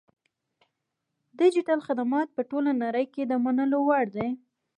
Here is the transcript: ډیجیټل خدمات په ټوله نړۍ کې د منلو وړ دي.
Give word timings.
ډیجیټل 1.39 1.79
خدمات 1.87 2.27
په 2.35 2.41
ټوله 2.49 2.71
نړۍ 2.83 3.05
کې 3.13 3.23
د 3.25 3.33
منلو 3.43 3.79
وړ 3.87 4.05
دي. 4.15 4.29